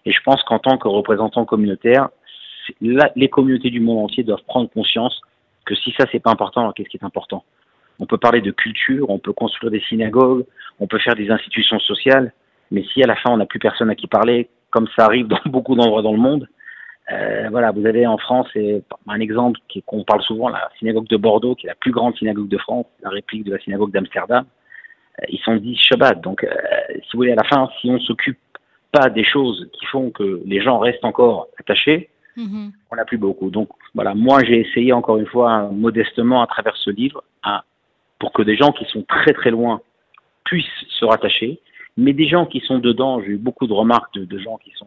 Et 0.06 0.12
je 0.12 0.20
pense 0.24 0.42
qu'en 0.44 0.58
tant 0.58 0.78
que 0.78 0.88
représentant 0.88 1.44
communautaire, 1.44 2.08
les 2.80 3.28
communautés 3.28 3.70
du 3.70 3.80
monde 3.80 4.04
entier 4.04 4.24
doivent 4.24 4.44
prendre 4.46 4.68
conscience 4.70 5.20
que 5.66 5.74
si 5.74 5.92
ça 5.96 6.06
c'est 6.10 6.20
pas 6.20 6.30
important, 6.30 6.62
alors 6.62 6.74
qu'est-ce 6.74 6.88
qui 6.88 6.96
est 6.96 7.04
important? 7.04 7.44
Peut 8.10 8.18
parler 8.18 8.40
de 8.40 8.50
culture, 8.50 9.08
on 9.08 9.18
peut 9.18 9.32
construire 9.32 9.70
des 9.70 9.80
synagogues, 9.88 10.44
on 10.80 10.86
peut 10.88 10.98
faire 10.98 11.14
des 11.14 11.30
institutions 11.30 11.78
sociales, 11.78 12.32
mais 12.70 12.84
si 12.92 13.02
à 13.02 13.06
la 13.06 13.16
fin 13.16 13.30
on 13.30 13.36
n'a 13.36 13.46
plus 13.46 13.60
personne 13.60 13.88
à 13.88 13.94
qui 13.94 14.08
parler, 14.08 14.48
comme 14.70 14.88
ça 14.96 15.04
arrive 15.04 15.28
dans 15.28 15.38
beaucoup 15.46 15.76
d'endroits 15.76 16.02
dans 16.02 16.12
le 16.12 16.18
monde, 16.18 16.48
euh, 17.12 17.48
voilà, 17.50 17.70
vous 17.72 17.86
avez 17.86 18.06
en 18.06 18.18
France 18.18 18.48
un 19.08 19.20
exemple 19.20 19.58
qu'on 19.86 20.04
parle 20.04 20.22
souvent, 20.22 20.48
la 20.48 20.70
synagogue 20.78 21.08
de 21.08 21.16
Bordeaux, 21.16 21.54
qui 21.54 21.66
est 21.66 21.70
la 21.70 21.74
plus 21.74 21.92
grande 21.92 22.16
synagogue 22.16 22.48
de 22.48 22.58
France, 22.58 22.86
la 23.02 23.10
réplique 23.10 23.44
de 23.44 23.52
la 23.52 23.58
synagogue 23.58 23.92
d'Amsterdam. 23.92 24.44
Euh, 25.20 25.26
ils 25.28 25.40
sont 25.40 25.56
dit 25.56 25.76
Shabbat. 25.76 26.20
Donc, 26.20 26.44
euh, 26.44 26.50
si 26.94 27.10
vous 27.12 27.18
voulez, 27.18 27.32
à 27.32 27.36
la 27.36 27.44
fin, 27.44 27.68
si 27.80 27.90
on 27.90 27.98
s'occupe 28.00 28.38
pas 28.92 29.08
des 29.08 29.24
choses 29.24 29.68
qui 29.72 29.86
font 29.86 30.10
que 30.10 30.40
les 30.44 30.60
gens 30.60 30.78
restent 30.78 31.04
encore 31.04 31.48
attachés, 31.58 32.10
mm-hmm. 32.36 32.70
on 32.92 32.96
n'a 32.96 33.04
plus 33.04 33.18
beaucoup. 33.18 33.50
Donc, 33.50 33.70
voilà, 33.94 34.14
moi, 34.14 34.44
j'ai 34.44 34.60
essayé 34.60 34.92
encore 34.92 35.16
une 35.16 35.26
fois, 35.26 35.68
modestement, 35.72 36.42
à 36.42 36.46
travers 36.46 36.76
ce 36.76 36.90
livre, 36.90 37.24
pour 38.20 38.32
que 38.32 38.42
des 38.42 38.56
gens 38.56 38.70
qui 38.70 38.84
sont 38.84 39.02
très 39.02 39.32
très 39.32 39.50
loin 39.50 39.80
puissent 40.44 40.84
se 40.88 41.04
rattacher, 41.04 41.58
mais 41.96 42.12
des 42.12 42.28
gens 42.28 42.46
qui 42.46 42.60
sont 42.60 42.78
dedans, 42.78 43.20
j'ai 43.20 43.32
eu 43.32 43.36
beaucoup 43.36 43.66
de 43.66 43.72
remarques 43.72 44.16
de 44.16 44.38
gens 44.38 44.58
qui 44.58 44.70
sont 44.76 44.86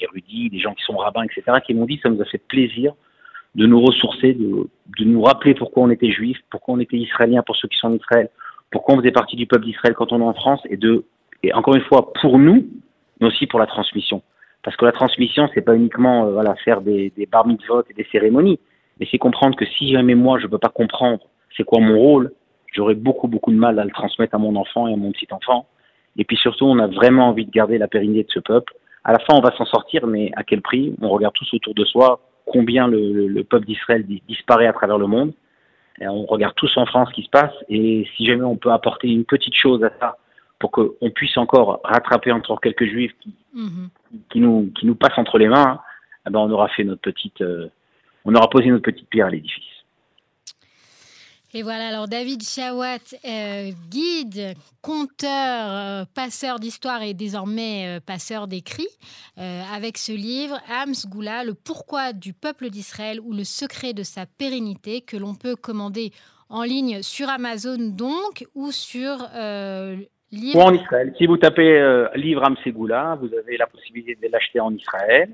érudits, 0.00 0.48
des 0.48 0.60
gens 0.60 0.72
qui 0.72 0.82
sont 0.84 0.96
rabbins, 0.96 1.24
etc., 1.24 1.58
qui 1.66 1.74
m'ont 1.74 1.84
dit 1.84 2.00
ça 2.02 2.08
nous 2.08 2.22
a 2.22 2.24
fait 2.24 2.38
plaisir 2.38 2.94
de 3.56 3.66
nous 3.66 3.80
ressourcer, 3.80 4.32
de, 4.32 4.68
nous 5.04 5.22
rappeler 5.22 5.54
pourquoi 5.54 5.82
on 5.82 5.90
était 5.90 6.12
juif, 6.12 6.38
pourquoi 6.50 6.74
on 6.74 6.80
était 6.80 6.96
israélien 6.96 7.42
pour 7.42 7.56
ceux 7.56 7.68
qui 7.68 7.76
sont 7.76 7.88
en 7.88 7.94
Israël, 7.94 8.30
pourquoi 8.70 8.94
on 8.94 8.98
faisait 8.98 9.10
partie 9.10 9.36
du 9.36 9.46
peuple 9.46 9.64
d'Israël 9.64 9.94
quand 9.94 10.12
on 10.12 10.20
est 10.20 10.24
en 10.24 10.34
France, 10.34 10.60
et 10.70 10.76
de, 10.76 11.04
et 11.42 11.52
encore 11.52 11.74
une 11.74 11.82
fois, 11.82 12.12
pour 12.12 12.38
nous, 12.38 12.66
mais 13.20 13.26
aussi 13.26 13.46
pour 13.46 13.58
la 13.58 13.66
transmission. 13.66 14.22
Parce 14.62 14.76
que 14.76 14.84
la 14.84 14.92
transmission, 14.92 15.48
c'est 15.52 15.62
pas 15.62 15.74
uniquement 15.74 16.26
euh, 16.26 16.32
voilà 16.32 16.54
faire 16.54 16.80
des, 16.80 17.12
des 17.16 17.26
bar 17.26 17.46
mitzvot 17.46 17.82
et 17.90 17.94
des 17.94 18.06
cérémonies, 18.12 18.60
mais 19.00 19.08
c'est 19.10 19.18
comprendre 19.18 19.56
que 19.56 19.66
si 19.66 19.90
jamais 19.90 20.14
moi 20.14 20.38
je 20.38 20.46
peux 20.46 20.58
pas 20.58 20.68
comprendre 20.68 21.20
c'est 21.56 21.64
quoi 21.64 21.80
mon 21.80 21.98
rôle, 21.98 22.32
j'aurais 22.72 22.94
beaucoup 22.94 23.28
beaucoup 23.28 23.52
de 23.52 23.56
mal 23.58 23.78
à 23.78 23.84
le 23.84 23.90
transmettre 23.90 24.34
à 24.34 24.38
mon 24.38 24.56
enfant 24.56 24.86
et 24.86 24.92
à 24.92 24.96
mon 24.96 25.12
petit 25.12 25.28
enfant. 25.30 25.66
Et 26.16 26.24
puis 26.24 26.36
surtout, 26.36 26.66
on 26.66 26.78
a 26.78 26.86
vraiment 26.86 27.28
envie 27.28 27.46
de 27.46 27.50
garder 27.50 27.78
la 27.78 27.88
pérennité 27.88 28.24
de 28.24 28.30
ce 28.30 28.40
peuple 28.40 28.74
à 29.04 29.12
la 29.12 29.18
fin, 29.18 29.34
on 29.34 29.40
va 29.40 29.54
s'en 29.56 29.64
sortir, 29.64 30.06
mais 30.06 30.30
à 30.36 30.44
quel 30.44 30.60
prix? 30.60 30.94
On 31.00 31.08
regarde 31.08 31.34
tous 31.34 31.52
autour 31.54 31.74
de 31.74 31.84
soi 31.84 32.20
combien 32.46 32.86
le, 32.88 33.42
peuple 33.42 33.66
d'Israël 33.66 34.04
disparaît 34.28 34.66
à 34.66 34.72
travers 34.72 34.98
le 34.98 35.06
monde. 35.06 35.32
Et 36.00 36.08
on 36.08 36.24
regarde 36.26 36.54
tous 36.54 36.76
en 36.76 36.86
France 36.86 37.08
ce 37.10 37.14
qui 37.14 37.22
se 37.22 37.30
passe. 37.30 37.52
Et 37.68 38.06
si 38.16 38.26
jamais 38.26 38.42
on 38.42 38.56
peut 38.56 38.72
apporter 38.72 39.08
une 39.08 39.24
petite 39.24 39.54
chose 39.54 39.82
à 39.84 39.90
ça 40.00 40.16
pour 40.58 40.70
qu'on 40.70 41.10
puisse 41.14 41.36
encore 41.38 41.80
rattraper 41.84 42.32
encore 42.32 42.60
quelques 42.60 42.84
juifs 42.84 43.12
qui, 43.20 43.34
mhm. 43.54 43.88
qui, 44.30 44.40
nous, 44.40 44.70
qui 44.78 44.86
nous 44.86 44.94
passent 44.94 45.16
entre 45.16 45.38
les 45.38 45.48
mains, 45.48 45.80
eh 46.26 46.30
ben 46.30 46.40
on 46.40 46.50
aura 46.50 46.68
fait 46.68 46.84
notre 46.84 47.00
petite, 47.00 47.40
euh, 47.40 47.68
on 48.26 48.34
aura 48.34 48.48
posé 48.50 48.68
notre 48.68 48.82
petite 48.82 49.08
pierre 49.08 49.26
à 49.26 49.30
l'édifice. 49.30 49.79
Et 51.52 51.64
voilà, 51.64 51.88
alors 51.88 52.06
David 52.06 52.42
Chawat, 52.42 52.98
euh, 53.24 53.70
guide, 53.90 54.54
conteur, 54.82 55.66
euh, 55.68 56.04
passeur 56.14 56.60
d'histoire 56.60 57.02
et 57.02 57.12
désormais 57.12 57.96
euh, 57.96 58.00
passeur 58.00 58.46
d'écrits, 58.46 58.86
avec 59.36 59.96
ce 59.96 60.12
livre, 60.12 60.60
Ams 60.70 60.94
Goula, 61.08 61.44
le 61.44 61.54
pourquoi 61.54 62.12
du 62.12 62.34
peuple 62.34 62.68
d'Israël 62.68 63.18
ou 63.20 63.32
le 63.32 63.42
secret 63.42 63.94
de 63.94 64.02
sa 64.02 64.26
pérennité, 64.26 65.00
que 65.00 65.16
l'on 65.16 65.34
peut 65.34 65.56
commander 65.56 66.10
en 66.50 66.62
ligne 66.62 67.02
sur 67.02 67.28
Amazon 67.28 67.78
donc, 67.78 68.44
ou 68.54 68.70
sur. 68.70 69.12
Ou 69.12 70.60
en 70.60 70.74
Israël. 70.74 71.14
Si 71.16 71.26
vous 71.26 71.38
tapez 71.38 72.06
livre 72.16 72.44
Ams 72.44 72.56
Goula, 72.66 73.18
vous 73.20 73.34
avez 73.34 73.56
la 73.56 73.66
possibilité 73.66 74.16
de 74.22 74.30
l'acheter 74.30 74.60
en 74.60 74.72
Israël 74.74 75.30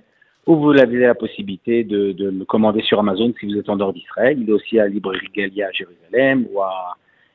ou 0.46 0.56
vous 0.56 0.70
avez 0.70 1.00
la 1.00 1.14
possibilité 1.14 1.82
de, 1.82 2.14
le 2.18 2.44
commander 2.44 2.80
sur 2.82 3.00
Amazon 3.00 3.32
si 3.38 3.46
vous 3.46 3.58
êtes 3.58 3.68
en 3.68 3.76
dehors 3.76 3.92
d'Israël. 3.92 4.38
Il 4.40 4.48
est 4.48 4.52
aussi 4.52 4.78
à 4.78 4.84
la 4.84 4.88
librairie 4.88 5.28
Galia 5.34 5.68
à 5.68 5.72
Jérusalem 5.72 6.46
ou 6.52 6.62
à 6.62 6.66
la 6.68 6.94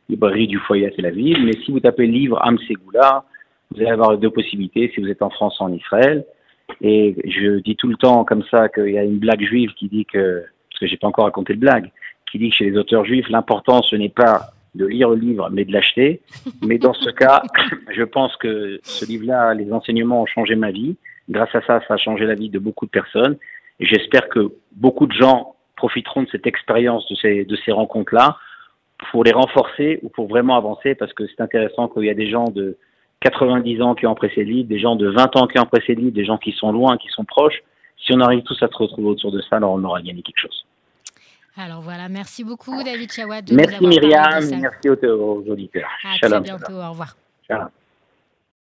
librairie 0.09 0.47
du 0.47 0.57
foyer 0.59 0.87
à 0.87 0.91
Tel 0.91 1.05
Aviv. 1.05 1.37
Mais 1.43 1.53
si 1.65 1.71
vous 1.71 1.81
tapez 1.81 2.07
livre 2.07 2.39
Am 2.41 2.57
Segoula, 2.59 3.25
vous 3.71 3.81
allez 3.81 3.91
avoir 3.91 4.17
deux 4.17 4.29
possibilités 4.29 4.91
si 4.93 5.01
vous 5.01 5.09
êtes 5.09 5.21
en 5.21 5.29
France 5.29 5.59
ou 5.59 5.63
en 5.63 5.73
Israël. 5.73 6.25
Et 6.79 7.15
je 7.25 7.59
dis 7.59 7.75
tout 7.75 7.87
le 7.87 7.97
temps 7.97 8.23
comme 8.23 8.43
ça 8.49 8.69
qu'il 8.69 8.91
y 8.91 8.97
a 8.97 9.03
une 9.03 9.19
blague 9.19 9.41
juive 9.41 9.71
qui 9.73 9.89
dit 9.89 10.05
que, 10.05 10.45
parce 10.69 10.79
que 10.79 10.87
j'ai 10.87 10.95
pas 10.97 11.07
encore 11.07 11.25
raconté 11.25 11.51
le 11.53 11.59
blague, 11.59 11.91
qui 12.31 12.39
dit 12.39 12.49
que 12.49 12.55
chez 12.55 12.69
les 12.69 12.77
auteurs 12.77 13.03
juifs, 13.03 13.27
l'important 13.29 13.81
ce 13.81 13.97
n'est 13.97 14.09
pas 14.09 14.51
de 14.73 14.85
lire 14.85 15.09
le 15.09 15.17
livre, 15.17 15.49
mais 15.51 15.65
de 15.65 15.73
l'acheter. 15.73 16.21
Mais 16.65 16.77
dans 16.77 16.93
ce 16.93 17.09
cas, 17.09 17.43
je 17.93 18.03
pense 18.03 18.35
que 18.37 18.79
ce 18.83 19.05
livre-là, 19.05 19.53
les 19.53 19.73
enseignements 19.73 20.21
ont 20.21 20.25
changé 20.25 20.55
ma 20.55 20.71
vie. 20.71 20.95
Grâce 21.31 21.55
à 21.55 21.61
ça, 21.61 21.81
ça 21.87 21.93
a 21.93 21.97
changé 21.97 22.25
la 22.25 22.35
vie 22.35 22.49
de 22.49 22.59
beaucoup 22.59 22.85
de 22.85 22.91
personnes. 22.91 23.37
Et 23.79 23.85
j'espère 23.85 24.27
que 24.29 24.51
beaucoup 24.73 25.07
de 25.07 25.13
gens 25.13 25.55
profiteront 25.77 26.23
de 26.23 26.29
cette 26.29 26.45
expérience, 26.45 27.07
de 27.09 27.15
ces, 27.15 27.45
de 27.45 27.55
ces 27.65 27.71
rencontres-là, 27.71 28.37
pour 29.09 29.23
les 29.23 29.31
renforcer 29.31 29.99
ou 30.03 30.09
pour 30.09 30.27
vraiment 30.27 30.55
avancer, 30.57 30.93
parce 30.93 31.13
que 31.13 31.25
c'est 31.27 31.41
intéressant 31.41 31.87
qu'il 31.87 32.03
y 32.03 32.09
a 32.09 32.13
des 32.13 32.29
gens 32.29 32.45
de 32.45 32.77
90 33.21 33.81
ans 33.81 33.95
qui 33.95 34.05
ont 34.05 34.11
apprécié 34.11 34.43
le 34.43 34.51
livre, 34.51 34.67
des 34.67 34.79
gens 34.79 34.95
de 34.95 35.07
20 35.07 35.37
ans 35.37 35.47
qui 35.47 35.57
ont 35.57 35.63
apprécié 35.63 35.95
le 35.95 36.01
livre, 36.01 36.13
des 36.13 36.25
gens 36.25 36.37
qui 36.37 36.51
sont 36.51 36.71
loin, 36.71 36.97
qui 36.97 37.07
sont 37.07 37.23
proches. 37.23 37.63
Si 37.97 38.13
on 38.13 38.19
arrive 38.19 38.43
tous 38.43 38.61
à 38.61 38.67
se 38.67 38.75
retrouver 38.75 39.07
autour 39.07 39.31
de 39.31 39.41
ça, 39.41 39.55
alors 39.55 39.71
on 39.71 39.83
aura 39.83 40.01
gagné 40.01 40.21
quelque 40.21 40.39
chose. 40.39 40.65
Alors 41.57 41.81
voilà, 41.81 42.09
merci 42.09 42.43
beaucoup 42.43 42.83
David 42.83 43.11
Chawad. 43.11 43.51
merci 43.51 43.85
Myriam, 43.85 44.43
merci 44.61 44.89
aux, 44.89 45.43
auditeurs. 45.47 45.89
À 46.03 46.17
très 46.27 46.39
bientôt, 46.41 46.73
au 46.73 46.89
revoir. 46.89 47.15
Ciao. 47.47 47.69